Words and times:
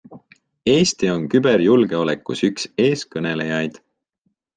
Eesti 0.75 1.09
on 1.15 1.27
küberjulgeolekus 1.33 2.41
üks 2.49 2.65
eeskõnelejaid. 2.87 3.79